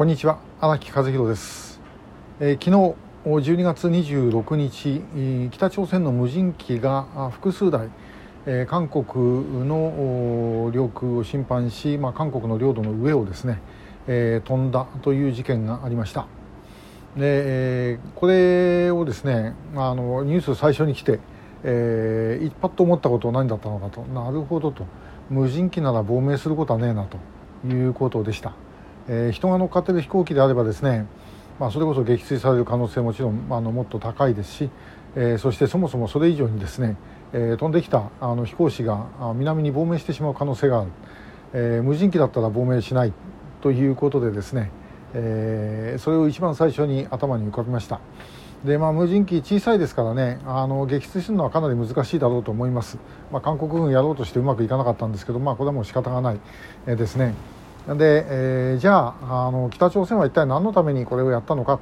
[0.00, 1.78] こんにちは荒木和弘です、
[2.40, 7.90] えー、昨日12月26日北朝鮮の無人機が複数台、
[8.46, 9.04] えー、韓国
[9.68, 13.60] の領空を侵犯し、まあ、韓国の領土の上をですね、
[14.06, 16.26] えー、飛んだという事件がありました。
[17.18, 21.20] で、え、これをですねあのニュース最初に来て、
[21.62, 24.00] えー、一発と思ったことは何だったのかと。
[24.04, 24.86] なるほどと。
[25.28, 27.18] 無人機なら亡命することはねえなと
[27.68, 28.54] いうことでした。
[29.12, 31.04] え、人が乗っかっている飛行機であればですね、
[31.58, 34.70] まあ、それこそ撃墜される可能性もちろんあのもっと高いですし、
[35.16, 36.96] え、そしてそもそもそれ以上にですね、
[37.32, 40.90] え、飛んできたあの飛行士が南に亡命してしまう可能性がある、
[41.52, 43.12] え、無人機だったら亡命しない
[43.62, 44.70] ということでですね、
[45.12, 48.00] え、それを一番最初に頭に浮かびました。
[48.64, 52.98] で、まあ、無人機小さいですからねあの撃墜するのはかなり難しいだろうと思います、
[53.32, 56.40] まあ、韓国軍やろうとしてうまくいかなかったんですけど、まあ、これはもう仕方がない、
[56.86, 57.34] え、ですね。
[57.96, 61.80] で、えー、じゃああの北朝鮮は一体何のためにこれをやったのか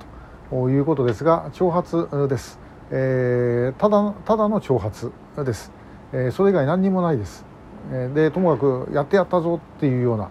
[0.51, 2.59] ということですが挑発です、
[2.91, 5.70] えー、ただただの挑発です、
[6.12, 7.45] えー、それ以外何にもないです。
[8.14, 10.29] でともかくやってやったぞっていうような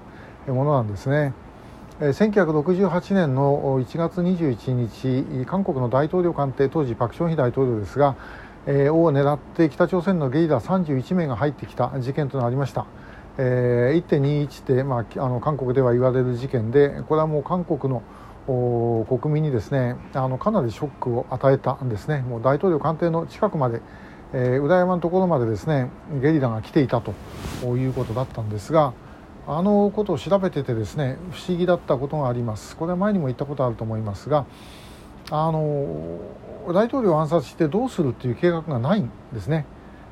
[0.53, 1.33] ものなんですね。
[2.00, 8.16] 1968年の1月21日韓国の大統領官邸当時パク・チョンヒ大統領ですが、
[8.67, 12.86] えー、を狙って北朝鮮のゲリラ31名が入ってきた事件となりました。
[13.38, 18.02] えー、1.21って、まあ、あの韓国では言われる事件でこれはもう韓国の
[18.47, 22.21] 国民にですねあのかなりショックを与えたんですね。
[22.21, 23.81] もう大統領官邸の近くまで、
[24.33, 25.89] えー、裏山のところまでですね
[26.21, 27.13] ゲリラが来ていたと
[27.75, 28.93] いうことだったんですが
[29.45, 32.75] あのことを調べててですね不思議だったことがあります。
[32.77, 34.45] これは前にも言ったことあると思いますが
[35.30, 36.19] あの
[36.69, 39.65] 大統領を暗殺してどうするっていう計画がないんですね。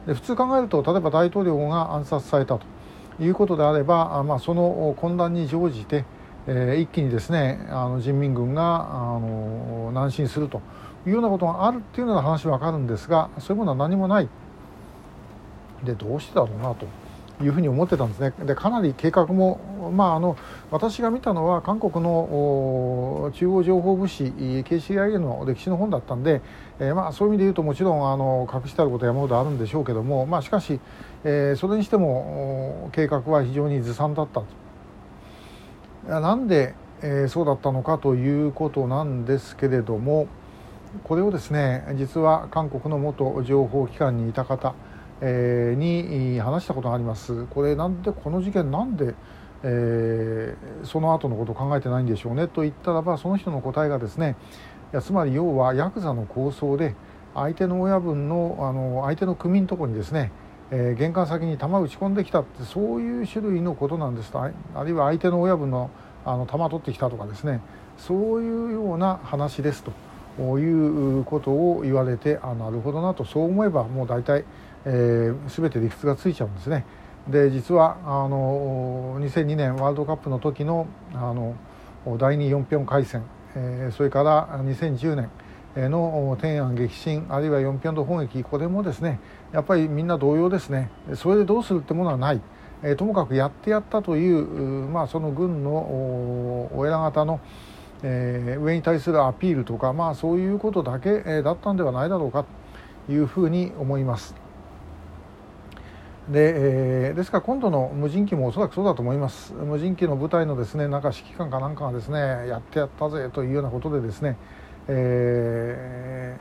[0.08, 2.75] で普通考えると例えば大統領が暗殺されたと。
[3.20, 6.06] いうことであれば、まあ、その混乱に乗じて、
[6.48, 10.62] えー、一気にですねあの人民軍があの南進すると
[11.06, 14.30] いうようなことがあるっていうような話は分かるんですがそういうものは何もない。
[15.84, 16.88] でどうしてだろうなと。
[17.44, 20.38] いうふうに思ってたんですねでかなり計画も、まあ、あの
[20.72, 26.42] 私が見たのは韓国の中央情報部誌 KCIA の歴史の本だったんで、
[26.80, 30.80] えー、まあ、そういう意味で言うともちろんあの隠してあることは山ほどあるんでしょうけども、まあ、しかし、
[31.24, 34.46] えー、それにしても計画は非常にずさんだったと。
[36.08, 40.28] なんで、えー、そうだったのかということなんですけれども
[41.04, 44.76] これをですね実は韓国の元情報機関にいた方
[45.22, 47.46] えー、に話したことがあります。
[47.46, 49.16] これなんでこの事件なんで、
[49.64, 52.48] えー、その後のことを考えてないんでしょうね。
[52.48, 54.36] と言ったらばその人の答えがですね
[54.94, 56.96] いやつまり要はヤクザの構想で
[57.34, 60.32] 相手の親分のあの相手の組のとこにですね、
[60.72, 64.32] えー、玄関先に弾打ち込んできたってそういう種類のことなんです。
[64.32, 64.52] とあ
[64.84, 65.90] るいは相手の親分の
[66.26, 67.62] あの弾取ってきたとかですね。
[67.98, 69.84] そういうような話です
[70.38, 73.24] ということを言われてあなるほどなと。
[73.26, 74.44] そう思えばもう大体
[74.86, 76.86] えー、全て理屈がついちゃうんですね。
[77.28, 81.56] で実はあの2002年ワールドカップの時のあの
[82.20, 83.24] 第2 4平海戦、
[83.56, 85.32] えー、それから2010年
[85.90, 89.20] の天安激震あるいは4平の砲撃これもですね
[89.52, 92.42] やっぱりみんな同様ですねそれでどうするってものはない、
[92.84, 94.46] えー、ともかくやってやったという、
[94.88, 95.72] まあ、その軍の
[96.76, 97.42] お偉方の、
[98.04, 102.46] えー、上に対するアピールとか、まあ、そういうことだけ、えだったんではないだろうか
[103.08, 104.45] というふうに思います。
[106.30, 109.54] で,、えー、ですから今度の無人機もおそらくそうだと思います。
[109.54, 114.38] 無人機の部隊のですねなんか指揮官かなんかがですねやってやったぜというようなことでですね、
[114.88, 116.38] え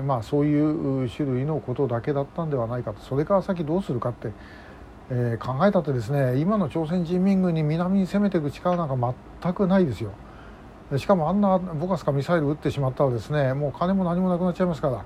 [0.00, 3.00] ー、まあ、そういう種類のことだけだったんではないかと。
[3.02, 4.32] それから先どうするかって、
[5.10, 10.10] えー、考えたってですね今の朝鮮人民軍に南に攻めていく力なんか全くないですよ。
[10.96, 15.04] しかもあんなボカスかミサイル撃ってしまったらですねもう金も何もなくなっちゃいますから、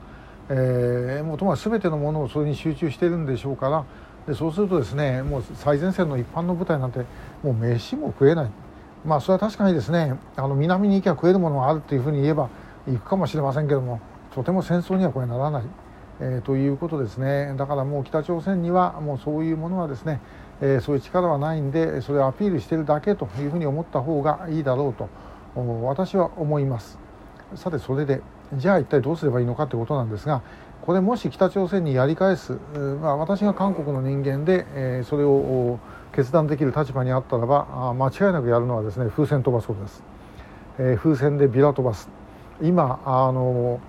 [0.49, 3.85] えー、もうともかく全てのものをそれに集中しているんでしょうから
[4.27, 7.05] でそうするとですねもう最前線の一般の部隊なんて
[7.43, 8.51] もう飯も食えない。
[9.05, 12.49] まあそれは確かにですねあの南に行けば食えるものがあるというふうに言えば
[12.87, 14.01] 行くかもしれませんけども
[14.35, 15.63] とても戦争にはこれならない、
[16.21, 17.55] えー、ということですね。
[17.57, 20.21] だからもう北朝鮮にはもうそういうものはですね、
[20.61, 25.09] えー、そういう力はないんでそれをアピールしてるだけというふうに思った方がいいだろうと
[25.83, 26.99] 私は思います。
[27.57, 28.23] さてそれで
[28.53, 30.43] じゃあ一体どうすればいいのかということなんですが
[30.83, 32.59] これもし北朝鮮にやり返す、
[33.01, 35.79] まあ、私が韓国の人間で、えー、それを
[36.13, 40.03] 決断できる立場にあったらばあ間違いなくやるのはですね風船飛ばすことです、
[40.79, 42.11] えー、風船でビラ飛ばす。
[42.63, 43.81] 今あの、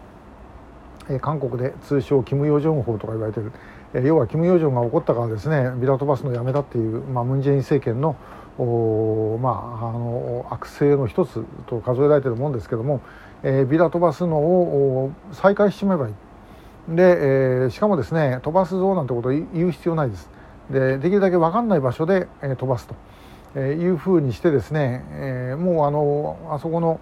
[1.10, 3.52] えー、韓国で通称キム・ヨジョン法とか言われてる、
[3.94, 8.16] えー、要はキム・ヨジョンが起こったからですねビラ飛ばすのをやめたっていう、まあ、ムン・ジェイン政権の
[8.58, 13.02] おまあ、あの悪性の一つと数えられてるもんですけども、
[13.44, 16.14] えー、ビラ飛ばすのを再開しちまえばいい。
[16.96, 20.30] で、えー、しかもですね飛ばすぞなんてことを言う必要ないです。
[20.70, 22.96] でできるだけ分かんない場所で、えー、飛ばすと、
[23.56, 27.00] えー、いうふうにしてですね、えー、もうあのあそこの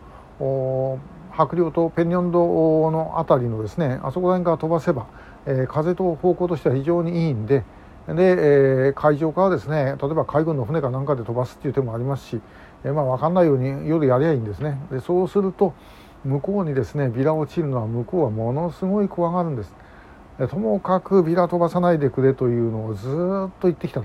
[1.31, 5.07] 白陵とペンニョンドの辺りのですねあそこら辺から飛ばせば、
[5.45, 7.63] えー、風と方向としては非常にいいんで
[8.07, 8.13] で、
[8.87, 12.41] えー、海上からですね例えば海軍の船かなんかで飛ばすっていう手もありますし、
[12.83, 14.77] えー、まあ、分かんないように夜やりゃいいんですね。
[14.91, 15.73] でそうすると
[16.25, 19.73] 向こうにですねビラ落ちるのは向こうはものすごい怖がるんです。
[20.49, 23.11] ともかくビラ飛ばさないでくれというのをずっ
[23.59, 24.01] と言ってきた。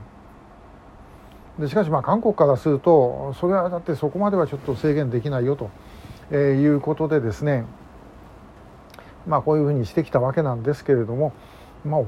[1.58, 5.70] でしかしまあ韓国からするとそれはだってそこまではちょっと制限できないよと、
[6.30, 7.64] えー、いうことでですね
[9.26, 11.32] まあこういうふうにしてきたわけなんですけれども
[11.84, 12.00] まあ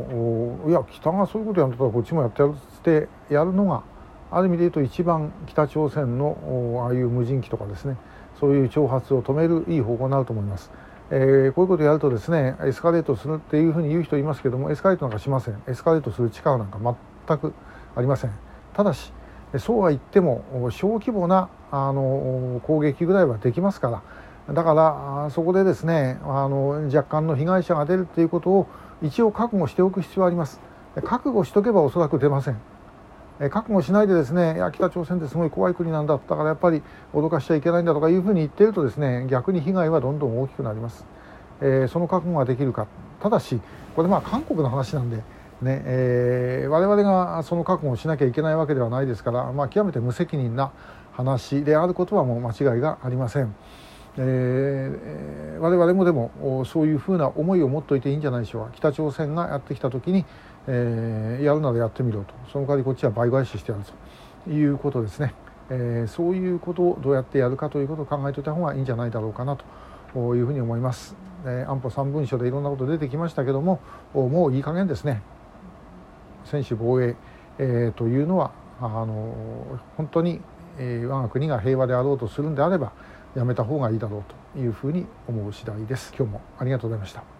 [0.68, 3.82] いや北がそういうことやんだったらこっちもやってやるってやるのが
[4.30, 7.96] ある意味で言うと一番北朝鮮のああいう無人機とかですね。
[8.38, 10.70] そういう挑発を止めるいい方向になると思います。
[11.10, 15.62] えー、こういうことをやるとですねエスカレートするっていうふうに言う人いますけどもエスカレートなんかしません。
[15.66, 16.78] エスカレートする力なんか
[17.26, 17.52] 全く
[17.96, 18.30] ありません。
[18.72, 19.12] ただし
[19.58, 24.02] そうは言っても小規模なあの攻撃ぐらいはできますから。
[24.54, 28.66] だからそこでですねあの若干の被害者が出るっていうことを
[29.02, 30.60] 一応覚悟しておく必要あります。
[31.04, 32.60] 覚悟しとけばおそらく出ません。
[33.48, 36.82] 覚悟しないでですねいや北朝鮮ってすごい怖い国なんだだからやっぱり
[37.14, 41.06] 脅かしちゃいけないんだとかいうふうに言ってるとですね逆に被害はどんどん大きくなります、
[41.62, 42.86] えー、その覚悟ができるか。
[43.22, 43.58] ただし
[43.96, 45.22] これまあ韓国の話なんで
[45.62, 50.72] ねえー、我々がその覚悟をしなきゃいけないわけではないですから、まあ、極めて無責任な
[51.12, 53.54] 話であることはもう間違いがありません。
[54.16, 58.70] えー、我々もでもそういうふうな思いを持っておいていいんじゃないでしょうか。
[58.74, 60.24] 北朝鮮がやってきた時に、
[60.66, 62.34] えー、やるならやってみろと。
[62.52, 63.84] その代わりこっちは倍返ししてやる
[64.44, 65.34] ということですね、
[65.70, 71.14] えー、そういうことをどうやってやるかということを考えておいた方がいいんじゃないだろうかなというふうに思います、
[71.44, 73.80] えー、安保3文書でいろんなこと出てきましたけども
[74.14, 75.22] もういい加減ですね。
[76.46, 77.16] 専守防衛、
[77.58, 79.34] えー、というのはあの
[79.96, 80.40] 本当に、
[80.78, 82.92] え、我が国が平和であろうとするんであれば
[83.34, 84.24] やめた方がいいだろう
[84.54, 86.12] というふうに思う次第です。
[86.16, 87.30] 今日もありがとうございました。